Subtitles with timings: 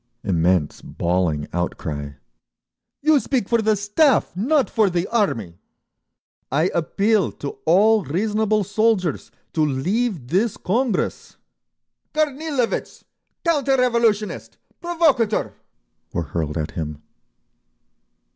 [0.23, 2.13] Immense bawling outcry.
[3.03, 5.59] "You speak for the Staff—not for the Army!"
[6.51, 11.37] "I appeal to all reasonable soldiers to leave this Congress!"
[12.15, 13.03] "Kornilovitz!
[13.45, 14.57] Counter revolutionist!
[14.81, 15.53] Provocator!"
[16.13, 17.03] were hurled at him.